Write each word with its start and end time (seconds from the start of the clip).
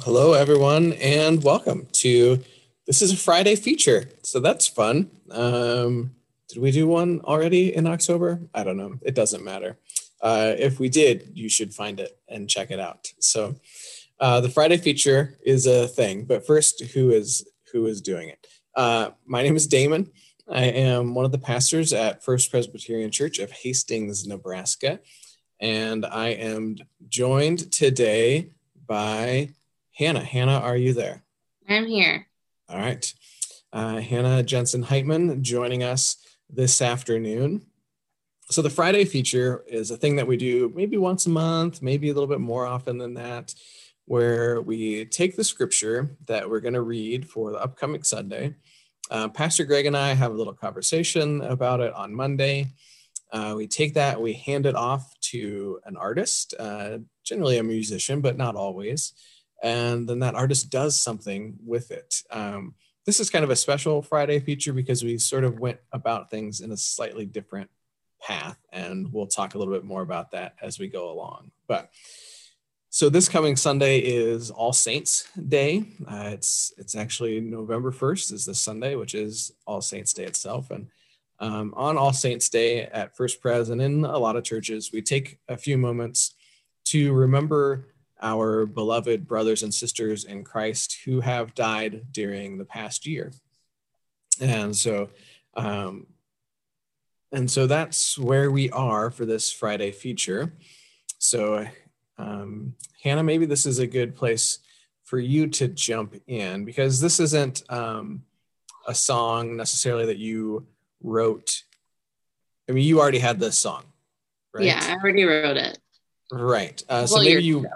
Hello, 0.00 0.34
everyone, 0.34 0.92
and 0.94 1.42
welcome 1.42 1.88
to 1.92 2.38
this 2.86 3.00
is 3.00 3.14
a 3.14 3.16
Friday 3.16 3.56
feature, 3.56 4.10
so 4.22 4.38
that's 4.40 4.68
fun. 4.68 5.10
Um, 5.30 6.14
did 6.48 6.60
we 6.60 6.70
do 6.70 6.86
one 6.86 7.22
already 7.22 7.74
in 7.74 7.86
October? 7.86 8.42
I 8.54 8.62
don't 8.62 8.76
know. 8.76 8.98
It 9.02 9.14
doesn't 9.14 9.42
matter. 9.42 9.78
Uh, 10.20 10.52
if 10.58 10.78
we 10.78 10.90
did, 10.90 11.32
you 11.34 11.48
should 11.48 11.72
find 11.72 11.98
it 11.98 12.16
and 12.28 12.48
check 12.48 12.70
it 12.70 12.78
out. 12.78 13.10
So, 13.20 13.56
uh, 14.20 14.42
the 14.42 14.50
Friday 14.50 14.76
feature 14.76 15.38
is 15.44 15.66
a 15.66 15.88
thing, 15.88 16.24
but 16.24 16.46
first, 16.46 16.82
who 16.92 17.10
is 17.10 17.48
who 17.72 17.86
is 17.86 18.02
doing 18.02 18.28
it? 18.28 18.46
Uh, 18.76 19.10
my 19.24 19.42
name 19.42 19.56
is 19.56 19.66
Damon. 19.66 20.10
I 20.46 20.64
am 20.64 21.14
one 21.14 21.24
of 21.24 21.32
the 21.32 21.38
pastors 21.38 21.94
at 21.94 22.22
First 22.22 22.50
Presbyterian 22.50 23.10
Church 23.10 23.38
of 23.38 23.50
Hastings, 23.50 24.26
Nebraska, 24.26 25.00
and 25.58 26.04
I 26.04 26.28
am 26.28 26.76
joined 27.08 27.72
today 27.72 28.50
by 28.86 29.54
Hannah. 29.96 30.22
Hannah, 30.22 30.58
are 30.58 30.76
you 30.76 30.92
there? 30.92 31.22
I'm 31.66 31.86
here. 31.86 32.26
All 32.68 32.78
right. 32.78 33.14
Uh, 33.72 33.96
Hannah 33.96 34.42
Jensen 34.42 34.84
Heitman 34.84 35.40
joining 35.40 35.82
us 35.82 36.18
this 36.50 36.82
afternoon. 36.82 37.62
So, 38.50 38.60
the 38.60 38.68
Friday 38.68 39.06
feature 39.06 39.64
is 39.66 39.90
a 39.90 39.96
thing 39.96 40.16
that 40.16 40.26
we 40.26 40.36
do 40.36 40.70
maybe 40.76 40.98
once 40.98 41.24
a 41.24 41.30
month, 41.30 41.80
maybe 41.80 42.10
a 42.10 42.12
little 42.12 42.28
bit 42.28 42.40
more 42.40 42.66
often 42.66 42.98
than 42.98 43.14
that, 43.14 43.54
where 44.04 44.60
we 44.60 45.06
take 45.06 45.34
the 45.34 45.42
scripture 45.42 46.10
that 46.26 46.48
we're 46.48 46.60
going 46.60 46.74
to 46.74 46.82
read 46.82 47.26
for 47.26 47.50
the 47.50 47.58
upcoming 47.58 48.02
Sunday. 48.02 48.54
Uh, 49.10 49.28
Pastor 49.28 49.64
Greg 49.64 49.86
and 49.86 49.96
I 49.96 50.12
have 50.12 50.30
a 50.30 50.36
little 50.36 50.52
conversation 50.52 51.40
about 51.40 51.80
it 51.80 51.94
on 51.94 52.14
Monday. 52.14 52.66
Uh, 53.32 53.54
we 53.56 53.66
take 53.66 53.94
that, 53.94 54.20
we 54.20 54.34
hand 54.34 54.66
it 54.66 54.76
off 54.76 55.18
to 55.20 55.80
an 55.86 55.96
artist, 55.96 56.54
uh, 56.58 56.98
generally 57.24 57.56
a 57.56 57.62
musician, 57.62 58.20
but 58.20 58.36
not 58.36 58.56
always. 58.56 59.14
And 59.62 60.08
then 60.08 60.18
that 60.20 60.34
artist 60.34 60.70
does 60.70 61.00
something 61.00 61.56
with 61.64 61.90
it. 61.90 62.22
Um, 62.30 62.74
this 63.06 63.20
is 63.20 63.30
kind 63.30 63.44
of 63.44 63.50
a 63.50 63.56
special 63.56 64.02
Friday 64.02 64.40
feature 64.40 64.72
because 64.72 65.04
we 65.04 65.16
sort 65.18 65.44
of 65.44 65.60
went 65.60 65.78
about 65.92 66.30
things 66.30 66.60
in 66.60 66.72
a 66.72 66.76
slightly 66.76 67.24
different 67.24 67.70
path. 68.20 68.58
And 68.72 69.12
we'll 69.12 69.28
talk 69.28 69.54
a 69.54 69.58
little 69.58 69.72
bit 69.72 69.84
more 69.84 70.02
about 70.02 70.32
that 70.32 70.56
as 70.60 70.78
we 70.78 70.88
go 70.88 71.10
along. 71.10 71.52
But 71.68 71.90
so 72.90 73.08
this 73.08 73.28
coming 73.28 73.56
Sunday 73.56 73.98
is 73.98 74.50
All 74.50 74.72
Saints 74.72 75.28
Day. 75.48 75.84
Uh, 76.08 76.30
it's 76.32 76.72
it's 76.78 76.94
actually 76.94 77.40
November 77.40 77.92
first 77.92 78.32
is 78.32 78.46
this 78.46 78.58
Sunday, 78.58 78.94
which 78.94 79.14
is 79.14 79.52
All 79.66 79.80
Saints 79.80 80.12
Day 80.12 80.24
itself. 80.24 80.70
And 80.70 80.88
um, 81.38 81.74
on 81.76 81.98
All 81.98 82.12
Saints 82.12 82.48
Day 82.48 82.82
at 82.82 83.16
First 83.16 83.40
Pres 83.40 83.68
and 83.68 83.82
in 83.82 84.04
a 84.04 84.18
lot 84.18 84.36
of 84.36 84.44
churches, 84.44 84.92
we 84.92 85.02
take 85.02 85.38
a 85.48 85.56
few 85.56 85.76
moments 85.76 86.34
to 86.86 87.12
remember 87.12 87.88
our 88.22 88.66
beloved 88.66 89.26
brothers 89.26 89.62
and 89.62 89.72
sisters 89.72 90.24
in 90.24 90.44
Christ 90.44 90.98
who 91.04 91.20
have 91.20 91.54
died 91.54 92.06
during 92.12 92.58
the 92.58 92.64
past 92.64 93.06
year. 93.06 93.32
And 94.40 94.74
so, 94.74 95.10
um, 95.54 96.06
and 97.32 97.50
so 97.50 97.66
that's 97.66 98.18
where 98.18 98.50
we 98.50 98.70
are 98.70 99.10
for 99.10 99.26
this 99.26 99.52
Friday 99.52 99.90
feature. 99.90 100.54
So, 101.18 101.66
um, 102.18 102.74
Hannah, 103.02 103.22
maybe 103.22 103.46
this 103.46 103.66
is 103.66 103.78
a 103.78 103.86
good 103.86 104.14
place 104.14 104.60
for 105.04 105.18
you 105.18 105.46
to 105.48 105.68
jump 105.68 106.14
in 106.26 106.64
because 106.64 107.00
this 107.00 107.20
isn't 107.20 107.62
um, 107.70 108.22
a 108.86 108.94
song 108.94 109.56
necessarily 109.56 110.06
that 110.06 110.18
you 110.18 110.66
wrote. 111.02 111.62
I 112.68 112.72
mean, 112.72 112.84
you 112.84 113.00
already 113.00 113.18
had 113.18 113.38
this 113.38 113.58
song, 113.58 113.84
right? 114.54 114.64
Yeah, 114.64 114.80
I 114.82 114.94
already 114.94 115.24
wrote 115.24 115.56
it. 115.56 115.78
Right. 116.32 116.82
Uh, 116.88 117.06
so 117.06 117.20
maybe 117.20 117.42
you. 117.42 117.60
Ago 117.60 117.68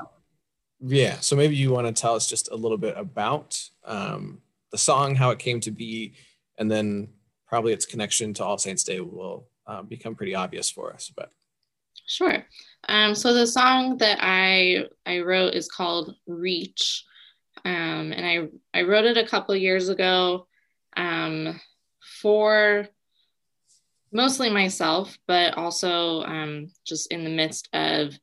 yeah, 0.81 1.17
so 1.20 1.36
maybe 1.36 1.56
you 1.56 1.70
want 1.70 1.86
to 1.86 1.92
tell 1.92 2.14
us 2.14 2.27
just 2.27 2.50
a 2.50 2.56
little 2.56 2.78
bit 2.78 2.95
about 2.97 3.62
um, 3.84 4.41
the 4.73 4.78
song, 4.78 5.14
how 5.14 5.31
it 5.31 5.39
came 5.39 5.61
to 5.61 5.70
be, 5.70 6.14
and 6.59 6.70
then 6.70 7.09
probably 7.47 7.73
its 7.73 7.86
connection 7.86 8.33
to 8.34 8.45
All 8.45 8.59
Saints 8.59 8.84
Day 8.84 9.01
will 9.01 9.48
uh, 9.67 9.83
become 9.83 10.14
pretty 10.14 10.35
obvious 10.35 10.70
for 10.70 10.92
us. 10.92 11.13
But 11.14 11.30
sure. 12.07 12.45
Um, 12.89 13.14
so 13.14 13.35
the 13.35 13.46
song 13.46 13.98
that 13.98 14.19
I 14.20 14.86
I 15.05 15.20
wrote 15.20 15.55
is 15.55 15.69
called 15.69 16.14
Reach, 16.27 17.05
um, 17.64 18.13
and 18.13 18.24
I 18.24 18.79
I 18.79 18.83
wrote 18.83 19.05
it 19.05 19.19
a 19.19 19.27
couple 19.27 19.55
years 19.57 19.89
ago 19.90 20.46
um, 20.96 21.61
for 22.23 22.89
mostly 24.13 24.51
myself, 24.51 25.17
but 25.27 25.57
also 25.57 26.23
um, 26.23 26.70
just 26.86 27.13
in 27.13 27.24
the 27.24 27.30
midst 27.30 27.69
of 27.73 28.14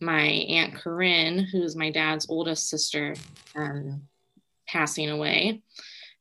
my 0.00 0.22
aunt 0.22 0.74
Corinne, 0.74 1.38
who's 1.38 1.76
my 1.76 1.90
dad's 1.90 2.28
oldest 2.28 2.68
sister, 2.68 3.14
um, 3.54 4.02
passing 4.66 5.10
away. 5.10 5.62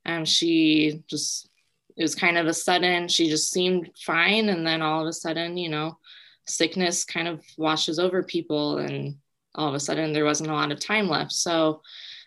Um, 0.06 0.26
she 0.26 1.04
just 1.08 1.50
it 1.98 2.02
was 2.02 2.16
kind 2.16 2.38
of 2.38 2.48
a 2.48 2.54
sudden. 2.54 3.08
She 3.08 3.30
just 3.30 3.52
seemed 3.52 3.92
fine, 3.98 4.50
and 4.50 4.66
then 4.66 4.82
all 4.82 5.02
of 5.02 5.08
a 5.08 5.14
sudden, 5.14 5.58
you 5.58 5.70
know, 5.70 5.98
sickness 6.46 7.06
kind 7.06 7.28
of 7.28 7.42
washes 7.58 8.00
over 8.00 8.24
people, 8.24 8.80
and 8.80 9.16
all 9.56 9.70
of 9.70 9.76
a 9.76 9.80
sudden 9.80 10.14
there 10.14 10.26
wasn't 10.26 10.50
a 10.50 10.54
lot 10.54 10.72
of 10.72 10.80
time 10.80 11.08
left. 11.08 11.32
So, 11.32 11.82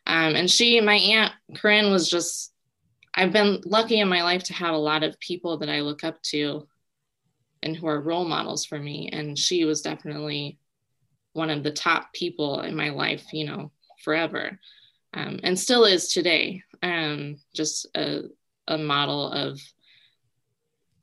um, 0.06 0.34
and 0.34 0.50
she, 0.50 0.80
my 0.80 0.94
aunt 0.94 1.32
Corinne, 1.56 1.90
was 1.90 2.10
just. 2.10 2.52
I've 3.14 3.32
been 3.32 3.60
lucky 3.64 3.98
in 3.98 4.08
my 4.08 4.22
life 4.22 4.44
to 4.44 4.52
have 4.52 4.74
a 4.74 4.78
lot 4.78 5.02
of 5.02 5.18
people 5.18 5.58
that 5.58 5.68
I 5.68 5.80
look 5.80 6.04
up 6.04 6.22
to 6.24 6.68
and 7.62 7.76
who 7.76 7.86
are 7.86 8.00
role 8.00 8.24
models 8.24 8.64
for 8.64 8.78
me. 8.78 9.08
And 9.12 9.38
she 9.38 9.64
was 9.64 9.82
definitely 9.82 10.58
one 11.38 11.50
of 11.50 11.62
the 11.62 11.70
top 11.70 12.12
people 12.12 12.60
in 12.60 12.76
my 12.76 12.90
life, 12.90 13.32
you 13.32 13.46
know, 13.46 13.70
forever, 14.04 14.58
um, 15.14 15.40
and 15.42 15.58
still 15.58 15.84
is 15.84 16.12
today. 16.12 16.62
Um, 16.82 17.38
just 17.54 17.86
a, 17.96 18.24
a 18.66 18.76
model 18.76 19.32
of 19.32 19.60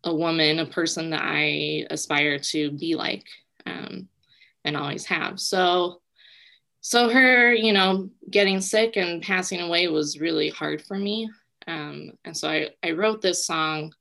a 0.04 0.14
woman, 0.14 0.60
a 0.60 0.66
person 0.66 1.10
that 1.10 1.24
I 1.24 1.88
aspire 1.90 2.38
to 2.38 2.72
be 2.72 2.96
like, 2.96 3.26
um, 3.66 4.08
and 4.64 4.78
always 4.78 5.06
have. 5.06 5.40
So, 5.40 6.02
so 6.82 7.10
her, 7.10 7.54
you 7.54 7.74
know, 7.74 8.10
getting 8.30 8.62
sick 8.62 8.98
and 8.98 9.24
passing 9.24 9.62
away 9.62 9.88
was 9.88 10.20
really 10.20 10.50
hard 10.50 10.82
for 10.84 10.98
me. 10.98 11.30
Um, 11.68 12.12
and 12.24 12.38
so 12.38 12.48
I, 12.48 12.70
I 12.84 12.92
wrote 12.92 13.22
this 13.22 13.46
song 13.46 13.92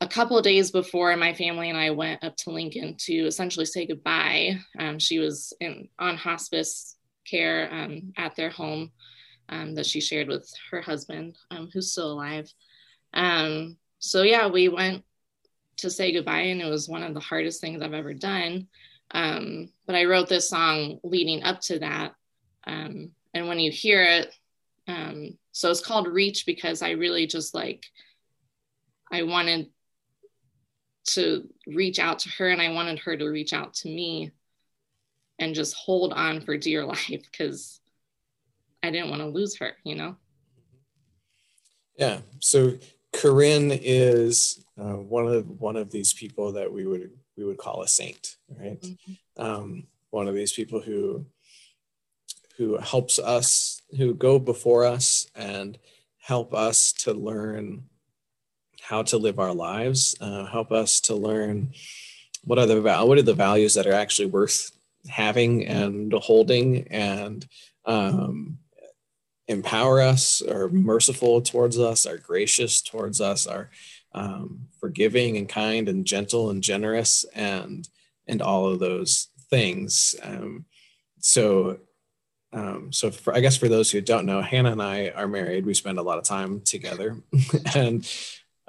a 0.00 0.08
couple 0.08 0.40
days 0.40 0.70
before 0.70 1.14
my 1.16 1.34
family 1.34 1.68
and 1.68 1.78
I 1.78 1.90
went 1.90 2.24
up 2.24 2.36
to 2.38 2.50
Lincoln 2.50 2.96
to 3.00 3.12
essentially 3.26 3.66
say 3.66 3.86
goodbye. 3.86 4.58
Um, 4.78 4.98
she 4.98 5.18
was 5.18 5.52
in, 5.60 5.88
on 5.98 6.16
hospice 6.16 6.96
care 7.26 7.68
um, 7.70 8.12
at 8.16 8.34
their 8.34 8.48
home 8.48 8.92
um, 9.50 9.74
that 9.74 9.84
she 9.84 10.00
shared 10.00 10.28
with 10.28 10.50
her 10.70 10.80
husband, 10.80 11.36
um, 11.50 11.68
who's 11.72 11.92
still 11.92 12.12
alive. 12.12 12.50
Um, 13.12 13.76
so, 13.98 14.22
yeah, 14.22 14.46
we 14.46 14.68
went 14.68 15.04
to 15.78 15.90
say 15.90 16.12
goodbye, 16.12 16.42
and 16.42 16.62
it 16.62 16.70
was 16.70 16.88
one 16.88 17.02
of 17.02 17.12
the 17.12 17.20
hardest 17.20 17.60
things 17.60 17.82
I've 17.82 17.92
ever 17.92 18.14
done. 18.14 18.68
Um, 19.10 19.68
but 19.86 19.96
I 19.96 20.04
wrote 20.04 20.28
this 20.28 20.48
song 20.48 20.98
leading 21.02 21.42
up 21.42 21.60
to 21.62 21.78
that. 21.80 22.14
and 22.66 23.10
when 23.34 23.58
you 23.58 23.70
hear 23.70 24.02
it, 24.02 24.34
so 25.52 25.70
it's 25.70 25.84
called 25.84 26.08
Reach 26.08 26.46
because 26.46 26.80
I 26.80 26.90
really 26.90 27.26
just 27.26 27.54
like, 27.54 27.84
I 29.12 29.24
wanted 29.24 29.68
to 31.08 31.48
reach 31.66 31.98
out 31.98 32.20
to 32.20 32.28
her 32.30 32.48
and 32.48 32.60
I 32.60 32.70
wanted 32.70 32.98
her 33.00 33.16
to 33.16 33.28
reach 33.28 33.52
out 33.52 33.74
to 33.74 33.88
me 33.88 34.32
and 35.38 35.54
just 35.54 35.74
hold 35.74 36.12
on 36.12 36.40
for 36.42 36.56
dear 36.56 36.84
life 36.86 37.08
because 37.08 37.80
I 38.82 38.90
didn't 38.90 39.10
want 39.10 39.22
to 39.22 39.28
lose 39.28 39.56
her, 39.58 39.72
you 39.84 39.94
know? 39.94 40.16
Yeah. 41.96 42.20
So 42.38 42.78
Corinne 43.12 43.72
is 43.72 44.64
uh, 44.78 44.94
one 44.94 45.26
of 45.26 45.60
one 45.60 45.76
of 45.76 45.90
these 45.90 46.14
people 46.14 46.52
that 46.52 46.72
we 46.72 46.86
would 46.86 47.10
we 47.36 47.44
would 47.44 47.58
call 47.58 47.82
a 47.82 47.88
saint, 47.88 48.36
right? 48.48 48.80
Mm-hmm. 48.80 49.42
Um, 49.42 49.86
one 50.10 50.28
of 50.28 50.34
these 50.34 50.52
people 50.52 50.80
who 50.80 51.26
who 52.56 52.78
helps 52.78 53.18
us, 53.18 53.82
who 53.96 54.14
go 54.14 54.38
before 54.38 54.84
us 54.84 55.26
and 55.34 55.78
help 56.18 56.54
us 56.54 56.92
to 56.92 57.12
learn 57.12 57.84
how 58.82 59.02
to 59.04 59.18
live 59.18 59.38
our 59.38 59.54
lives, 59.54 60.14
uh, 60.20 60.46
help 60.46 60.72
us 60.72 61.00
to 61.02 61.14
learn 61.14 61.72
what 62.44 62.58
are 62.58 62.66
the 62.66 62.80
what 62.80 63.18
are 63.18 63.22
the 63.22 63.34
values 63.34 63.74
that 63.74 63.86
are 63.86 63.92
actually 63.92 64.26
worth 64.26 64.70
having 65.08 65.66
and 65.66 66.12
holding, 66.12 66.88
and 66.88 67.46
um, 67.84 68.58
empower 69.48 70.00
us, 70.00 70.42
are 70.42 70.68
merciful 70.68 71.40
towards 71.40 71.78
us, 71.78 72.06
are 72.06 72.18
gracious 72.18 72.80
towards 72.80 73.20
us, 73.20 73.46
are 73.46 73.70
um, 74.12 74.66
forgiving 74.78 75.36
and 75.36 75.48
kind 75.48 75.88
and 75.88 76.06
gentle 76.06 76.50
and 76.50 76.62
generous, 76.62 77.24
and 77.34 77.88
and 78.26 78.40
all 78.40 78.66
of 78.66 78.78
those 78.78 79.28
things. 79.50 80.14
Um, 80.22 80.64
so 81.18 81.78
um, 82.52 82.92
so 82.92 83.10
for, 83.10 83.34
I 83.34 83.40
guess 83.40 83.56
for 83.56 83.68
those 83.68 83.90
who 83.90 84.00
don't 84.00 84.26
know, 84.26 84.40
Hannah 84.40 84.72
and 84.72 84.82
I 84.82 85.10
are 85.10 85.28
married. 85.28 85.66
We 85.66 85.74
spend 85.74 85.98
a 85.98 86.02
lot 86.02 86.18
of 86.18 86.24
time 86.24 86.60
together, 86.62 87.16
and 87.74 88.08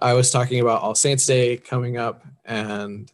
I 0.02 0.14
was 0.14 0.32
talking 0.32 0.60
about 0.60 0.82
All 0.82 0.96
Saints 0.96 1.26
Day 1.26 1.58
coming 1.58 1.98
up, 1.98 2.26
and 2.44 3.12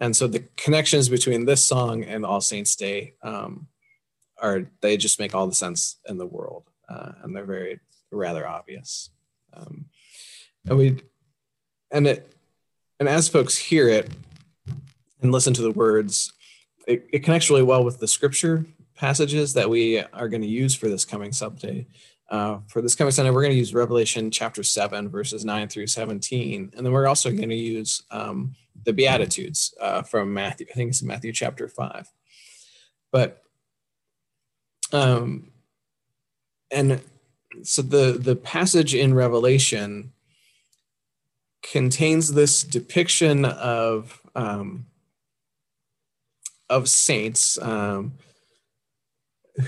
and 0.00 0.14
so 0.14 0.26
the 0.26 0.44
connections 0.56 1.08
between 1.08 1.46
this 1.46 1.62
song 1.62 2.04
and 2.04 2.26
All 2.26 2.40
Saints 2.40 2.76
Day 2.76 3.14
um, 3.22 3.66
are 4.40 4.70
they 4.82 4.96
just 4.96 5.18
make 5.18 5.34
all 5.34 5.46
the 5.46 5.54
sense 5.54 5.96
in 6.06 6.18
the 6.18 6.26
world, 6.26 6.64
uh, 6.88 7.12
and 7.22 7.34
they're 7.34 7.44
very 7.44 7.80
rather 8.10 8.46
obvious. 8.46 9.10
Um, 9.54 9.86
and 10.66 10.76
we 10.76 11.00
and 11.90 12.06
it 12.06 12.32
and 12.98 13.08
as 13.08 13.28
folks 13.28 13.56
hear 13.56 13.88
it 13.88 14.10
and 15.22 15.32
listen 15.32 15.54
to 15.54 15.62
the 15.62 15.70
words, 15.70 16.32
it, 16.86 17.06
it 17.12 17.18
connects 17.20 17.48
really 17.48 17.62
well 17.62 17.82
with 17.82 17.98
the 17.98 18.08
scripture 18.08 18.66
passages 18.94 19.54
that 19.54 19.70
we 19.70 19.98
are 19.98 20.28
going 20.28 20.42
to 20.42 20.48
use 20.48 20.74
for 20.74 20.88
this 20.88 21.06
coming 21.06 21.30
subday. 21.30 21.86
Uh, 22.30 22.60
for 22.68 22.80
this 22.80 22.94
coming 22.94 23.10
Sunday, 23.10 23.30
we're 23.30 23.42
going 23.42 23.52
to 23.52 23.58
use 23.58 23.74
Revelation 23.74 24.30
chapter 24.30 24.62
7, 24.62 25.08
verses 25.08 25.44
9 25.44 25.68
through 25.68 25.88
17. 25.88 26.72
And 26.76 26.86
then 26.86 26.92
we're 26.92 27.08
also 27.08 27.30
going 27.30 27.48
to 27.48 27.56
use 27.56 28.04
um, 28.12 28.54
the 28.84 28.92
Beatitudes 28.92 29.74
uh, 29.80 30.02
from 30.02 30.32
Matthew. 30.32 30.66
I 30.70 30.74
think 30.74 30.90
it's 30.90 31.02
Matthew 31.02 31.32
chapter 31.32 31.66
5. 31.66 32.08
But, 33.10 33.42
um, 34.92 35.50
and 36.70 37.00
so 37.64 37.82
the, 37.82 38.12
the 38.12 38.36
passage 38.36 38.94
in 38.94 39.12
Revelation 39.12 40.12
contains 41.64 42.32
this 42.32 42.62
depiction 42.62 43.44
of, 43.44 44.20
um, 44.36 44.86
of 46.68 46.88
saints 46.88 47.58
um, 47.60 48.12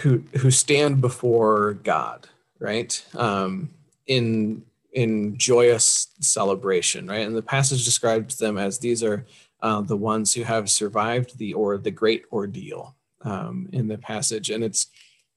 who, 0.02 0.22
who 0.38 0.52
stand 0.52 1.00
before 1.00 1.72
God 1.72 2.28
right? 2.62 3.04
Um, 3.14 3.70
in 4.06 4.64
in 4.92 5.36
joyous 5.38 6.08
celebration, 6.20 7.06
right? 7.06 7.26
And 7.26 7.34
the 7.34 7.42
passage 7.42 7.84
describes 7.84 8.36
them 8.36 8.58
as 8.58 8.78
these 8.78 9.02
are 9.02 9.24
uh, 9.60 9.80
the 9.80 9.96
ones 9.96 10.34
who 10.34 10.42
have 10.42 10.70
survived 10.70 11.38
the 11.38 11.54
or 11.54 11.78
the 11.78 11.90
great 11.90 12.24
ordeal 12.30 12.94
um, 13.22 13.68
in 13.72 13.88
the 13.88 13.98
passage. 13.98 14.50
And 14.50 14.62
it's 14.62 14.88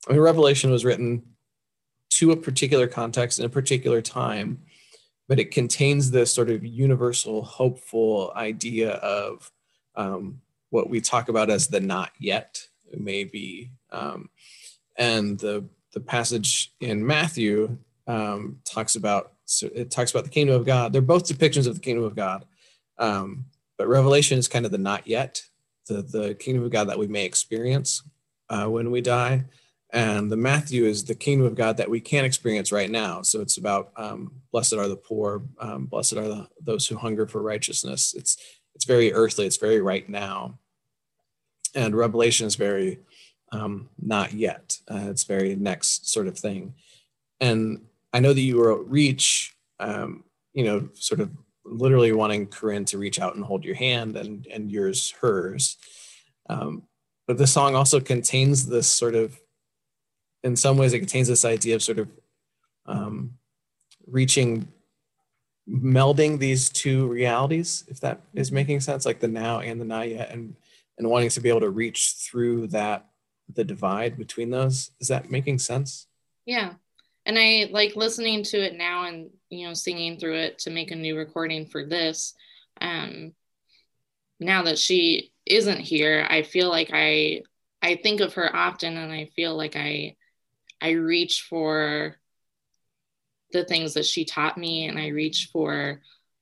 I 0.07 0.13
mean, 0.13 0.21
Revelation 0.21 0.71
was 0.71 0.85
written 0.85 1.23
to 2.11 2.31
a 2.31 2.37
particular 2.37 2.87
context 2.87 3.39
in 3.39 3.45
a 3.45 3.49
particular 3.49 4.01
time, 4.01 4.61
but 5.27 5.39
it 5.39 5.51
contains 5.51 6.11
this 6.11 6.33
sort 6.33 6.49
of 6.49 6.65
universal, 6.65 7.43
hopeful 7.43 8.31
idea 8.35 8.91
of 8.91 9.51
um, 9.95 10.41
what 10.69 10.89
we 10.89 11.01
talk 11.01 11.29
about 11.29 11.49
as 11.49 11.67
the 11.67 11.79
not 11.79 12.11
yet, 12.19 12.67
maybe. 12.97 13.71
Um, 13.91 14.29
and 14.97 15.39
the 15.39 15.65
the 15.95 16.01
passage 16.01 16.73
in 16.81 17.03
Matthew 17.03 17.77
um, 18.05 18.59
talks 18.65 18.95
about 18.95 19.31
so 19.45 19.69
it 19.73 19.89
talks 19.89 20.11
about 20.11 20.25
the 20.25 20.29
kingdom 20.29 20.55
of 20.55 20.65
God. 20.65 20.93
They're 20.93 21.01
both 21.01 21.27
depictions 21.27 21.67
of 21.67 21.75
the 21.75 21.81
kingdom 21.81 22.03
of 22.03 22.15
God, 22.15 22.45
um, 22.99 23.45
but 23.77 23.87
Revelation 23.87 24.37
is 24.37 24.47
kind 24.47 24.65
of 24.65 24.71
the 24.71 24.77
not 24.77 25.07
yet, 25.07 25.41
the 25.87 26.03
the 26.03 26.35
kingdom 26.35 26.63
of 26.63 26.71
God 26.71 26.89
that 26.89 26.99
we 26.99 27.07
may 27.07 27.25
experience 27.25 28.03
uh, 28.49 28.65
when 28.65 28.91
we 28.91 29.01
die, 29.01 29.45
and 29.91 30.31
the 30.31 30.37
Matthew 30.37 30.85
is 30.85 31.05
the 31.05 31.15
kingdom 31.15 31.47
of 31.47 31.55
God 31.55 31.77
that 31.77 31.89
we 31.89 32.01
can't 32.01 32.25
experience 32.25 32.71
right 32.71 32.91
now. 32.91 33.21
So 33.21 33.39
it's 33.39 33.57
about 33.57 33.91
um, 33.95 34.33
blessed 34.51 34.73
are 34.73 34.89
the 34.89 34.97
poor, 34.97 35.43
um, 35.59 35.85
blessed 35.85 36.17
are 36.17 36.27
the, 36.27 36.47
those 36.61 36.87
who 36.87 36.97
hunger 36.97 37.25
for 37.25 37.41
righteousness. 37.41 38.13
It's 38.15 38.37
it's 38.75 38.85
very 38.85 39.13
earthly. 39.13 39.45
It's 39.45 39.57
very 39.57 39.79
right 39.79 40.07
now, 40.09 40.59
and 41.73 41.95
Revelation 41.95 42.45
is 42.45 42.55
very 42.55 42.99
um, 43.55 43.89
not 44.01 44.33
yet. 44.33 44.79
Uh, 44.91 45.07
it's 45.11 45.23
very 45.23 45.55
next 45.55 46.09
sort 46.09 46.27
of 46.27 46.37
thing. 46.37 46.73
And 47.39 47.81
I 48.13 48.19
know 48.19 48.33
that 48.33 48.41
you 48.41 48.63
wrote 48.63 48.87
Reach, 48.87 49.55
um, 49.79 50.23
you 50.53 50.63
know, 50.63 50.89
sort 50.93 51.21
of 51.21 51.29
literally 51.65 52.11
wanting 52.11 52.47
Corinne 52.47 52.85
to 52.85 52.97
reach 52.97 53.19
out 53.19 53.35
and 53.35 53.43
hold 53.43 53.65
your 53.65 53.75
hand 53.75 54.17
and, 54.17 54.47
and 54.47 54.71
yours 54.71 55.11
hers. 55.21 55.77
Um, 56.49 56.83
but 57.27 57.37
the 57.37 57.47
song 57.47 57.75
also 57.75 57.99
contains 57.99 58.67
this 58.67 58.87
sort 58.87 59.15
of, 59.15 59.39
in 60.43 60.55
some 60.55 60.77
ways, 60.77 60.93
it 60.93 60.99
contains 60.99 61.27
this 61.27 61.45
idea 61.45 61.75
of 61.75 61.83
sort 61.83 61.99
of 61.99 62.07
um, 62.85 63.33
reaching, 64.05 64.67
melding 65.67 66.37
these 66.37 66.69
two 66.69 67.07
realities, 67.07 67.83
if 67.87 67.99
that 68.01 68.21
is 68.35 68.51
making 68.51 68.79
sense, 68.79 69.05
like 69.05 69.19
the 69.19 69.27
now 69.27 69.59
and 69.59 69.81
the 69.81 69.85
not 69.85 70.07
yet, 70.07 70.29
and 70.29 70.55
and 70.97 71.09
wanting 71.09 71.29
to 71.29 71.41
be 71.41 71.49
able 71.49 71.59
to 71.61 71.69
reach 71.69 72.13
through 72.19 72.67
that 72.67 73.09
the 73.53 73.63
divide 73.63 74.17
between 74.17 74.49
those. 74.49 74.91
Is 74.99 75.07
that 75.09 75.31
making 75.31 75.59
sense? 75.59 76.07
Yeah. 76.45 76.73
And 77.25 77.39
I 77.39 77.69
like 77.71 77.95
listening 77.95 78.43
to 78.43 78.57
it 78.57 78.75
now 78.75 79.05
and, 79.05 79.29
you 79.49 79.67
know, 79.67 79.73
singing 79.73 80.19
through 80.19 80.37
it 80.37 80.59
to 80.59 80.69
make 80.69 80.91
a 80.91 80.95
new 80.95 81.17
recording 81.17 81.65
for 81.65 81.85
this. 81.85 82.35
Um, 82.81 83.33
now 84.39 84.63
that 84.63 84.77
she 84.77 85.31
isn't 85.45 85.79
here, 85.79 86.27
I 86.29 86.43
feel 86.43 86.69
like 86.69 86.91
I, 86.93 87.41
I 87.81 87.95
think 87.95 88.21
of 88.21 88.33
her 88.35 88.55
often 88.55 88.97
and 88.97 89.11
I 89.11 89.29
feel 89.35 89.55
like 89.55 89.75
I, 89.75 90.15
I 90.81 90.91
reach 90.91 91.45
for 91.49 92.17
the 93.51 93.63
things 93.63 93.93
that 93.93 94.05
she 94.05 94.25
taught 94.25 94.57
me 94.57 94.87
and 94.87 94.99
I 94.99 95.07
reach 95.07 95.49
for 95.51 96.01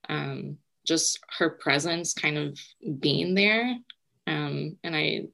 um, 0.10 0.58
just 0.86 1.20
her 1.38 1.50
presence 1.50 2.14
kind 2.14 2.38
of 2.38 2.60
being 3.00 3.36
there. 3.36 3.76
Um, 4.28 4.78
and 4.84 4.96
I 4.96 5.28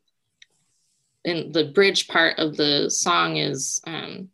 and 1.30 1.54
the 1.54 1.66
bridge 1.66 2.08
part 2.08 2.38
of 2.40 2.58
the 2.58 2.90
song 2.90 3.38
is 3.38 3.82
um, 3.86 4.30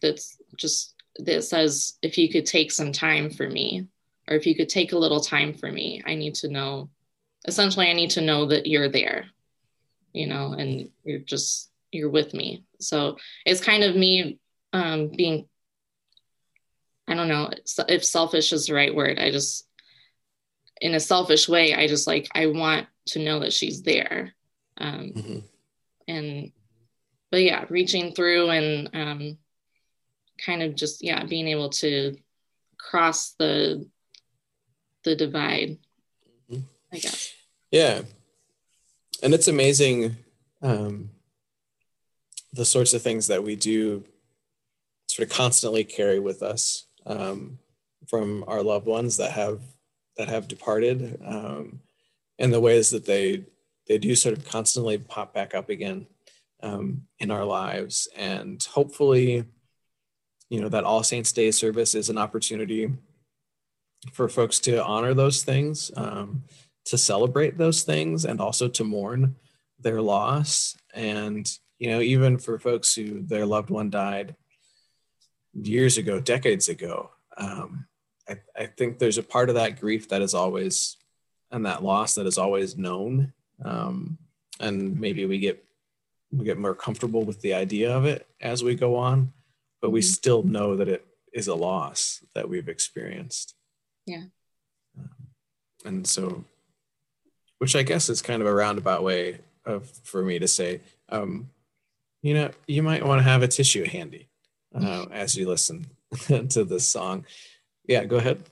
that's 0.00 0.38
just 0.56 0.94
that 1.18 1.42
says 1.42 1.98
if 2.02 2.16
you 2.16 2.30
could 2.30 2.46
take 2.46 2.72
some 2.72 2.92
time 2.92 3.30
for 3.30 3.48
me 3.48 3.86
or 4.28 4.36
if 4.36 4.46
you 4.46 4.54
could 4.54 4.68
take 4.68 4.92
a 4.92 4.98
little 4.98 5.20
time 5.20 5.52
for 5.52 5.70
me 5.70 6.02
i 6.06 6.14
need 6.14 6.34
to 6.34 6.48
know 6.48 6.88
essentially 7.46 7.88
i 7.88 7.92
need 7.92 8.10
to 8.10 8.20
know 8.20 8.46
that 8.46 8.66
you're 8.66 8.88
there 8.88 9.26
you 10.12 10.26
know 10.26 10.52
and 10.52 10.88
you're 11.04 11.18
just 11.18 11.70
you're 11.92 12.10
with 12.10 12.34
me. 12.34 12.64
So 12.78 13.16
it's 13.44 13.60
kind 13.60 13.82
of 13.82 13.96
me 13.96 14.38
um, 14.72 15.08
being 15.08 15.46
i 17.08 17.14
don't 17.14 17.28
know 17.28 17.50
if 17.88 18.04
selfish 18.04 18.52
is 18.52 18.66
the 18.66 18.74
right 18.74 18.94
word 18.94 19.18
i 19.18 19.32
just 19.32 19.66
in 20.80 20.94
a 20.94 21.00
selfish 21.00 21.48
way 21.48 21.74
i 21.74 21.88
just 21.88 22.06
like 22.06 22.28
i 22.36 22.46
want 22.46 22.86
to 23.06 23.18
know 23.18 23.40
that 23.40 23.52
she's 23.52 23.82
there 23.82 24.32
um, 24.78 25.12
mm-hmm 25.16 25.38
and 26.10 26.52
but 27.30 27.42
yeah 27.42 27.64
reaching 27.68 28.12
through 28.12 28.50
and 28.50 28.90
um, 28.94 29.38
kind 30.44 30.62
of 30.62 30.74
just 30.74 31.02
yeah 31.02 31.24
being 31.24 31.48
able 31.48 31.70
to 31.70 32.16
cross 32.78 33.34
the 33.38 33.86
the 35.04 35.14
divide 35.14 35.78
mm-hmm. 36.50 36.62
i 36.92 36.98
guess 36.98 37.32
yeah 37.70 38.02
and 39.22 39.34
it's 39.34 39.48
amazing 39.48 40.16
um, 40.62 41.10
the 42.52 42.64
sorts 42.64 42.92
of 42.92 43.02
things 43.02 43.28
that 43.28 43.42
we 43.42 43.56
do 43.56 44.04
sort 45.08 45.28
of 45.28 45.34
constantly 45.34 45.84
carry 45.84 46.18
with 46.18 46.42
us 46.42 46.86
um, 47.06 47.58
from 48.06 48.44
our 48.46 48.62
loved 48.62 48.86
ones 48.86 49.16
that 49.16 49.32
have 49.32 49.60
that 50.16 50.28
have 50.28 50.48
departed 50.48 51.20
um, 51.24 51.80
and 52.38 52.52
the 52.52 52.60
ways 52.60 52.90
that 52.90 53.06
they 53.06 53.44
they 53.90 53.98
do 53.98 54.14
sort 54.14 54.38
of 54.38 54.44
constantly 54.44 54.98
pop 54.98 55.34
back 55.34 55.52
up 55.52 55.68
again 55.68 56.06
um, 56.62 57.02
in 57.18 57.28
our 57.32 57.44
lives. 57.44 58.06
And 58.16 58.62
hopefully, 58.62 59.44
you 60.48 60.60
know, 60.60 60.68
that 60.68 60.84
All 60.84 61.02
Saints 61.02 61.32
Day 61.32 61.50
service 61.50 61.96
is 61.96 62.08
an 62.08 62.16
opportunity 62.16 62.92
for 64.12 64.28
folks 64.28 64.60
to 64.60 64.84
honor 64.84 65.12
those 65.12 65.42
things, 65.42 65.90
um, 65.96 66.44
to 66.84 66.96
celebrate 66.96 67.58
those 67.58 67.82
things, 67.82 68.24
and 68.24 68.40
also 68.40 68.68
to 68.68 68.84
mourn 68.84 69.34
their 69.80 70.00
loss. 70.00 70.76
And, 70.94 71.50
you 71.80 71.90
know, 71.90 72.00
even 72.00 72.38
for 72.38 72.60
folks 72.60 72.94
who 72.94 73.22
their 73.22 73.44
loved 73.44 73.70
one 73.70 73.90
died 73.90 74.36
years 75.52 75.98
ago, 75.98 76.20
decades 76.20 76.68
ago, 76.68 77.10
um, 77.36 77.86
I, 78.28 78.36
I 78.56 78.66
think 78.66 79.00
there's 79.00 79.18
a 79.18 79.24
part 79.24 79.48
of 79.48 79.56
that 79.56 79.80
grief 79.80 80.10
that 80.10 80.22
is 80.22 80.32
always, 80.32 80.96
and 81.50 81.66
that 81.66 81.82
loss 81.82 82.14
that 82.14 82.26
is 82.28 82.38
always 82.38 82.76
known 82.76 83.32
um, 83.64 84.18
and 84.58 84.98
maybe 85.00 85.26
we 85.26 85.38
get 85.38 85.64
we 86.32 86.44
get 86.44 86.58
more 86.58 86.74
comfortable 86.74 87.24
with 87.24 87.40
the 87.40 87.54
idea 87.54 87.94
of 87.94 88.04
it 88.04 88.26
as 88.40 88.62
we 88.62 88.74
go 88.74 88.96
on 88.96 89.32
but 89.80 89.90
we 89.90 90.00
mm-hmm. 90.00 90.06
still 90.06 90.42
know 90.42 90.76
that 90.76 90.88
it 90.88 91.06
is 91.32 91.48
a 91.48 91.54
loss 91.54 92.24
that 92.34 92.48
we've 92.48 92.68
experienced. 92.68 93.54
Yeah. 94.06 94.24
Um, 94.98 95.10
and 95.84 96.06
so 96.06 96.44
which 97.58 97.76
i 97.76 97.82
guess 97.82 98.08
is 98.08 98.22
kind 98.22 98.42
of 98.42 98.48
a 98.48 98.54
roundabout 98.54 99.02
way 99.02 99.38
of 99.64 99.88
for 100.04 100.22
me 100.22 100.38
to 100.38 100.48
say 100.48 100.80
um, 101.10 101.50
you 102.22 102.34
know 102.34 102.50
you 102.66 102.82
might 102.82 103.04
want 103.04 103.18
to 103.18 103.22
have 103.22 103.42
a 103.42 103.48
tissue 103.48 103.84
handy 103.84 104.28
uh, 104.74 105.06
as 105.10 105.36
you 105.36 105.48
listen 105.48 105.86
to 106.48 106.64
this 106.64 106.86
song. 106.86 107.24
Yeah 107.86 108.04
go 108.04 108.16
ahead. 108.16 108.42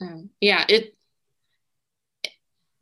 Um, 0.00 0.30
yeah 0.40 0.64
it 0.68 0.93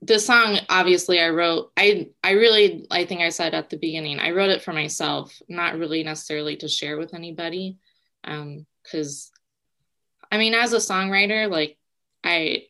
the 0.03 0.19
song 0.19 0.59
obviously 0.69 1.21
i 1.21 1.29
wrote 1.29 1.71
i 1.77 2.09
i 2.23 2.33
really 2.33 2.87
i 2.91 3.05
think 3.05 3.21
i 3.21 3.29
said 3.29 3.55
at 3.55 3.71
the 3.71 3.77
beginning 3.77 4.19
i 4.19 4.31
wrote 4.31 4.51
it 4.51 4.63
for 4.63 4.73
myself 4.73 5.41
not 5.49 5.79
really 5.79 6.03
necessarily 6.03 6.57
to 6.57 6.69
share 6.69 6.99
with 6.99 7.15
anybody 7.15 7.79
um 8.25 8.67
because 8.83 9.31
i 10.31 10.39
mean 10.39 10.55
as 10.55 10.73
a 10.73 10.79
songwriter 10.79 11.51
like 11.51 11.79
i 12.25 12.65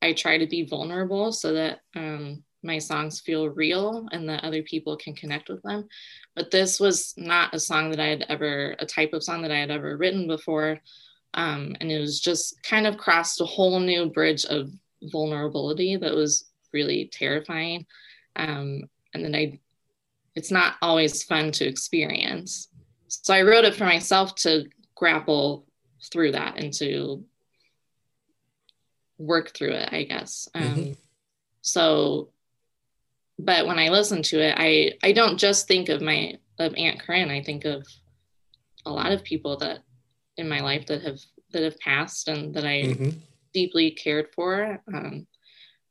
i 0.00 0.12
try 0.12 0.38
to 0.38 0.46
be 0.46 0.64
vulnerable 0.64 1.32
so 1.32 1.52
that 1.54 1.80
um 1.96 2.42
my 2.62 2.78
songs 2.78 3.20
feel 3.20 3.48
real 3.48 4.08
and 4.12 4.28
that 4.28 4.44
other 4.44 4.62
people 4.62 4.96
can 4.96 5.14
connect 5.14 5.48
with 5.48 5.62
them. 5.62 5.88
But 6.34 6.50
this 6.50 6.80
was 6.80 7.14
not 7.16 7.54
a 7.54 7.60
song 7.60 7.90
that 7.90 8.00
I 8.00 8.06
had 8.06 8.26
ever, 8.28 8.74
a 8.78 8.86
type 8.86 9.12
of 9.12 9.22
song 9.22 9.42
that 9.42 9.50
I 9.50 9.58
had 9.58 9.70
ever 9.70 9.96
written 9.96 10.26
before. 10.26 10.80
Um, 11.34 11.76
and 11.80 11.90
it 11.90 12.00
was 12.00 12.20
just 12.20 12.62
kind 12.62 12.86
of 12.86 12.96
crossed 12.96 13.40
a 13.40 13.44
whole 13.44 13.78
new 13.80 14.06
bridge 14.06 14.44
of 14.44 14.70
vulnerability 15.02 15.96
that 15.96 16.14
was 16.14 16.47
really 16.72 17.10
terrifying. 17.12 17.86
Um, 18.36 18.82
and 19.14 19.24
then 19.24 19.34
I, 19.34 19.58
it's 20.34 20.50
not 20.50 20.74
always 20.82 21.22
fun 21.22 21.52
to 21.52 21.66
experience. 21.66 22.68
So 23.08 23.34
I 23.34 23.42
wrote 23.42 23.64
it 23.64 23.74
for 23.74 23.84
myself 23.84 24.34
to 24.36 24.66
grapple 24.94 25.66
through 26.10 26.32
that 26.32 26.58
and 26.58 26.72
to 26.74 27.24
work 29.18 29.54
through 29.54 29.72
it, 29.72 29.88
I 29.92 30.04
guess. 30.04 30.48
Um, 30.54 30.62
mm-hmm. 30.62 30.92
So, 31.62 32.30
but 33.38 33.66
when 33.66 33.78
I 33.78 33.88
listen 33.88 34.22
to 34.24 34.40
it, 34.40 34.54
I 34.56 34.92
I 35.02 35.12
don't 35.12 35.38
just 35.38 35.68
think 35.68 35.88
of 35.88 36.00
my 36.00 36.38
of 36.58 36.74
Aunt 36.76 37.00
Corinne. 37.00 37.30
I 37.30 37.42
think 37.42 37.64
of 37.64 37.86
a 38.86 38.90
lot 38.90 39.12
of 39.12 39.24
people 39.24 39.56
that 39.58 39.80
in 40.36 40.48
my 40.48 40.60
life 40.60 40.86
that 40.86 41.02
have 41.02 41.18
that 41.52 41.62
have 41.62 41.78
passed 41.80 42.28
and 42.28 42.54
that 42.54 42.64
I 42.64 42.82
mm-hmm. 42.82 43.18
deeply 43.52 43.90
cared 43.90 44.28
for. 44.34 44.82
Um, 44.92 45.26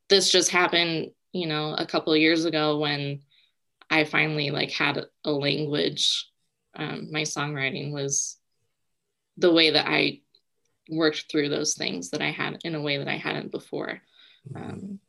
this 0.10 0.32
just 0.32 0.50
happened, 0.50 1.12
you 1.32 1.48
know, 1.48 1.76
a 1.78 1.86
couple 1.86 2.14
of 2.14 2.20
years 2.20 2.46
ago 2.46 2.78
when 2.80 3.22
I 3.90 4.04
finally 4.04 4.52
like 4.52 4.72
had 4.72 5.06
a 5.24 5.32
language. 5.32 6.30
Um, 6.76 7.12
my 7.12 7.22
songwriting 7.22 7.92
was 7.92 8.38
the 9.38 9.52
way 9.52 9.72
that 9.72 9.88
I 9.88 10.22
worked 10.90 11.26
through 11.30 11.50
those 11.50 11.76
things 11.76 12.12
that 12.12 12.22
I 12.22 12.32
had 12.32 12.60
in 12.64 12.76
a 12.76 12.82
way 12.82 12.98
that 12.98 13.08
I 13.08 13.18
hadn't 13.18 13.52
before. 13.52 14.02
Um, 14.56 15.00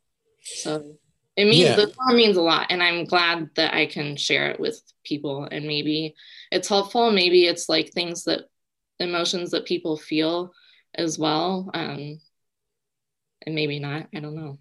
so 0.41 0.95
it 1.35 1.45
means 1.45 1.69
yeah. 1.69 1.75
the 1.75 1.93
song 1.93 2.15
means 2.15 2.37
a 2.37 2.41
lot, 2.41 2.67
and 2.69 2.83
I'm 2.83 3.05
glad 3.05 3.49
that 3.55 3.73
I 3.73 3.85
can 3.85 4.17
share 4.17 4.49
it 4.51 4.59
with 4.59 4.81
people. 5.03 5.47
And 5.49 5.65
maybe 5.65 6.15
it's 6.51 6.67
helpful. 6.67 7.11
Maybe 7.11 7.45
it's 7.45 7.69
like 7.69 7.91
things 7.91 8.25
that 8.25 8.49
emotions 8.99 9.51
that 9.51 9.65
people 9.65 9.95
feel 9.95 10.51
as 10.95 11.17
well. 11.17 11.69
Um, 11.73 12.19
and 13.45 13.55
maybe 13.55 13.79
not. 13.79 14.07
I 14.13 14.19
don't 14.19 14.35
know. 14.35 14.57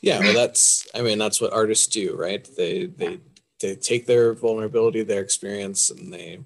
Yeah, 0.00 0.20
well, 0.20 0.34
that's. 0.34 0.88
I 0.94 1.02
mean, 1.02 1.18
that's 1.18 1.40
what 1.40 1.52
artists 1.52 1.86
do, 1.86 2.16
right? 2.16 2.46
They 2.56 2.86
they 2.86 3.20
they 3.60 3.76
take 3.76 4.06
their 4.06 4.34
vulnerability, 4.34 5.02
their 5.02 5.22
experience, 5.22 5.90
and 5.90 6.12
they 6.12 6.40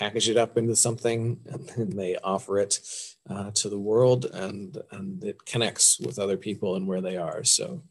package 0.00 0.30
it 0.30 0.36
up 0.38 0.56
into 0.56 0.74
something 0.74 1.38
and 1.46 1.68
then 1.68 1.90
they 1.90 2.16
offer 2.24 2.58
it 2.58 2.80
uh, 3.28 3.50
to 3.52 3.68
the 3.68 3.78
world 3.78 4.24
and 4.24 4.78
and 4.90 5.22
it 5.22 5.44
connects 5.44 6.00
with 6.00 6.18
other 6.18 6.38
people 6.38 6.74
and 6.76 6.86
where 6.86 7.02
they 7.02 7.18
are. 7.18 7.44
So 7.44 7.82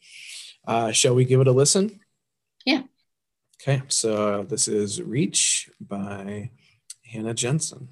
uh, 0.67 0.91
shall 0.91 1.13
we 1.13 1.23
give 1.23 1.39
it 1.39 1.47
a 1.47 1.51
listen? 1.51 1.99
Yeah. 2.65 2.81
Okay 3.61 3.83
so 3.89 4.43
this 4.43 4.67
is 4.67 5.01
reach 5.01 5.69
by 5.79 6.49
hannah 7.05 7.33
jensen 7.33 7.89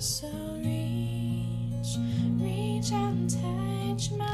So 0.00 0.26
reach, 0.56 1.98
reach 2.40 2.90
out 2.90 3.12
and 3.12 3.28
touch 3.28 4.10
my. 4.12 4.29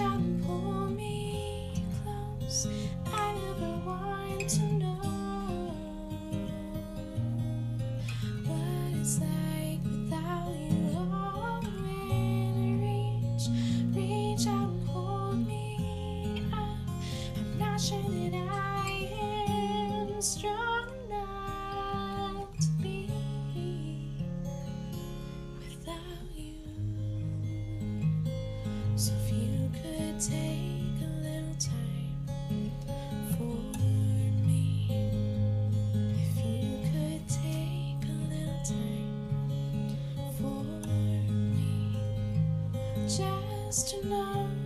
shampoo. 0.00 0.69
just 43.70 43.90
to 43.90 44.04
know. 44.08 44.59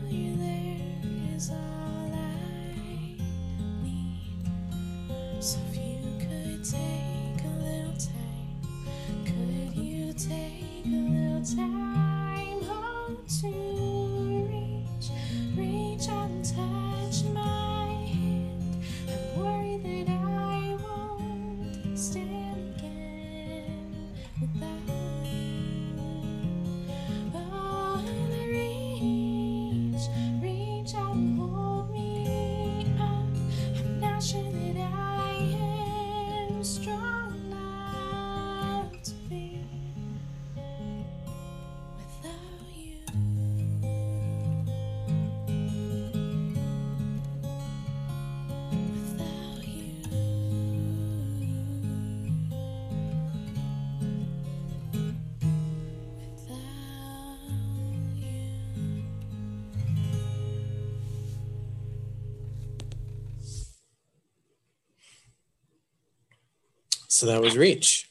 So 67.24 67.30
that 67.30 67.40
was 67.40 67.56
Reach. 67.56 68.10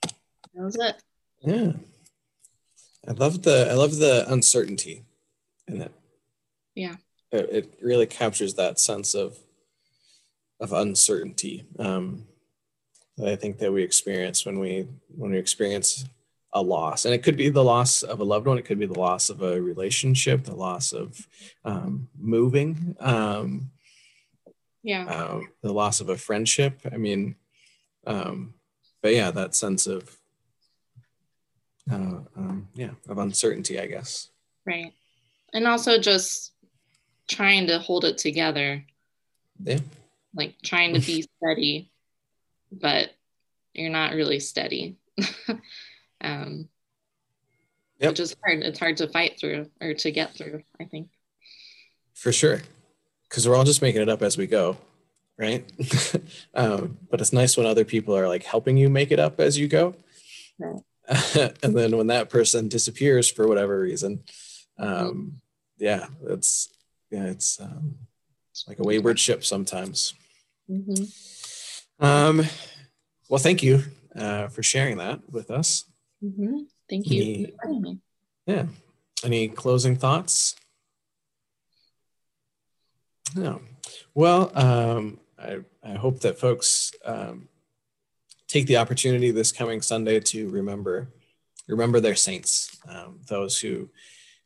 That 0.00 0.14
was 0.54 0.76
it. 0.76 1.02
Yeah. 1.42 1.72
I 3.06 3.12
love 3.12 3.42
the 3.42 3.68
I 3.70 3.74
love 3.74 3.96
the 3.96 4.24
uncertainty 4.32 5.04
in 5.66 5.82
it. 5.82 5.92
Yeah. 6.74 6.96
It, 7.30 7.50
it 7.52 7.74
really 7.82 8.06
captures 8.06 8.54
that 8.54 8.80
sense 8.80 9.12
of 9.12 9.36
of 10.60 10.72
uncertainty 10.72 11.66
um, 11.78 12.26
that 13.18 13.28
I 13.28 13.36
think 13.36 13.58
that 13.58 13.70
we 13.70 13.82
experience 13.82 14.46
when 14.46 14.58
we 14.58 14.88
when 15.14 15.32
we 15.32 15.36
experience 15.38 16.06
a 16.54 16.62
loss, 16.62 17.04
and 17.04 17.12
it 17.12 17.22
could 17.22 17.36
be 17.36 17.50
the 17.50 17.62
loss 17.62 18.02
of 18.02 18.20
a 18.20 18.24
loved 18.24 18.46
one, 18.46 18.56
it 18.56 18.64
could 18.64 18.78
be 18.78 18.86
the 18.86 18.98
loss 18.98 19.28
of 19.28 19.42
a 19.42 19.60
relationship, 19.60 20.44
the 20.44 20.56
loss 20.56 20.94
of 20.94 21.28
um, 21.66 22.08
moving, 22.18 22.96
um, 22.98 23.70
Yeah. 24.82 25.04
uh, 25.04 25.40
the 25.60 25.74
loss 25.74 26.00
of 26.00 26.08
a 26.08 26.16
friendship. 26.16 26.80
I 26.90 26.96
mean, 26.96 27.36
um, 28.08 28.54
but 29.02 29.14
yeah, 29.14 29.30
that 29.30 29.54
sense 29.54 29.86
of 29.86 30.16
uh, 31.90 32.20
um, 32.36 32.68
yeah 32.74 32.90
of 33.08 33.18
uncertainty, 33.18 33.78
I 33.78 33.86
guess. 33.86 34.28
Right. 34.66 34.92
And 35.54 35.66
also 35.66 35.98
just 35.98 36.52
trying 37.28 37.66
to 37.68 37.78
hold 37.78 38.04
it 38.04 38.18
together, 38.18 38.84
Yeah, 39.62 39.78
like 40.34 40.56
trying 40.62 40.94
to 40.94 41.00
be 41.00 41.22
steady, 41.38 41.90
but 42.72 43.10
you're 43.72 43.90
not 43.90 44.14
really 44.14 44.40
steady. 44.40 44.96
um, 46.20 46.68
Yep. 48.00 48.10
Which 48.12 48.20
is 48.20 48.36
hard. 48.44 48.60
It's 48.62 48.78
hard 48.78 48.96
to 48.98 49.08
fight 49.08 49.40
through 49.40 49.70
or 49.80 49.92
to 49.92 50.10
get 50.12 50.32
through, 50.36 50.62
I 50.78 50.84
think. 50.84 51.08
for 52.14 52.30
sure, 52.30 52.62
because 53.28 53.48
we're 53.48 53.56
all 53.56 53.64
just 53.64 53.82
making 53.82 54.02
it 54.02 54.08
up 54.08 54.22
as 54.22 54.38
we 54.38 54.46
go, 54.46 54.76
right? 55.38 55.70
um, 56.54 56.98
but 57.10 57.20
it's 57.20 57.32
nice 57.32 57.56
when 57.56 57.66
other 57.66 57.84
people 57.84 58.16
are 58.16 58.28
like 58.28 58.42
helping 58.44 58.76
you 58.76 58.88
make 58.90 59.10
it 59.10 59.20
up 59.20 59.40
as 59.40 59.56
you 59.56 59.68
go. 59.68 59.94
Right. 60.58 60.82
and 61.62 61.76
then 61.76 61.96
when 61.96 62.08
that 62.08 62.28
person 62.28 62.68
disappears 62.68 63.30
for 63.30 63.46
whatever 63.48 63.80
reason, 63.80 64.24
um, 64.78 65.40
yeah, 65.78 66.06
it's 66.26 66.68
yeah, 67.10 67.24
it's 67.24 67.60
um, 67.60 67.96
it's 68.50 68.66
like 68.68 68.78
a 68.78 68.82
wayward 68.82 69.18
ship 69.18 69.44
sometimes. 69.44 70.12
hmm 70.68 71.04
Um, 72.00 72.44
well, 73.30 73.38
thank 73.38 73.62
you 73.62 73.82
uh, 74.14 74.48
for 74.48 74.62
sharing 74.62 74.98
that 74.98 75.20
with 75.30 75.50
us. 75.50 75.84
hmm 76.20 76.64
Thank 76.90 77.06
you. 77.10 77.22
Me- 77.22 77.52
for 77.62 77.68
inviting 77.68 77.82
me. 77.82 77.98
Yeah. 78.46 78.66
Any 79.24 79.48
closing 79.48 79.96
thoughts? 79.96 80.54
No. 83.34 83.60
Well, 84.14 84.50
um, 84.56 85.18
I, 85.40 85.58
I 85.82 85.92
hope 85.92 86.20
that 86.20 86.38
folks 86.38 86.92
um, 87.04 87.48
take 88.48 88.66
the 88.66 88.78
opportunity 88.78 89.30
this 89.30 89.52
coming 89.52 89.82
Sunday 89.82 90.20
to 90.20 90.48
remember 90.48 91.08
remember 91.68 92.00
their 92.00 92.14
saints, 92.14 92.76
um, 92.88 93.20
those 93.28 93.60
who 93.60 93.88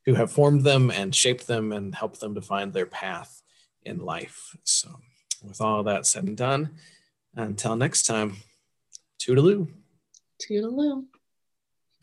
who 0.05 0.15
have 0.15 0.33
formed 0.33 0.65
them 0.65 0.91
and 0.91 1.15
shaped 1.15 1.47
them 1.47 1.73
and 1.73 1.95
helped 1.95 2.21
them 2.21 2.35
to 2.35 2.43
find 2.43 2.73
their 2.73 2.87
path 2.87 3.43
in 3.85 3.99
life. 3.99 4.57
So, 4.65 5.01
with 5.43 5.61
all 5.61 5.85
that 5.85 6.07
said 6.07 6.25
and 6.25 6.37
done, 6.37 6.71
until 7.37 7.77
next 7.77 8.05
time, 8.05 8.37
toodaloo. 9.21 9.69
Toodaloo. 10.41 11.05